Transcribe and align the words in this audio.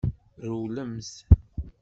Rewlemt! 0.43 1.13